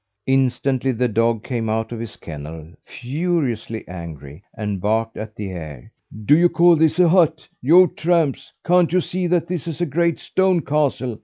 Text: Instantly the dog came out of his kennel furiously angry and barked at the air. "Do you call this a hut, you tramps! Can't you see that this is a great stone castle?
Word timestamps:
Instantly 0.25 0.93
the 0.93 1.07
dog 1.07 1.43
came 1.43 1.69
out 1.69 1.91
of 1.91 1.99
his 1.99 2.15
kennel 2.15 2.69
furiously 2.85 3.87
angry 3.87 4.43
and 4.57 4.81
barked 4.81 5.15
at 5.15 5.35
the 5.35 5.51
air. 5.51 5.91
"Do 6.25 6.35
you 6.35 6.49
call 6.49 6.75
this 6.75 6.97
a 6.97 7.07
hut, 7.07 7.47
you 7.61 7.85
tramps! 7.95 8.51
Can't 8.65 8.91
you 8.91 9.01
see 9.01 9.27
that 9.27 9.47
this 9.47 9.67
is 9.67 9.79
a 9.79 9.85
great 9.85 10.17
stone 10.17 10.61
castle? 10.61 11.19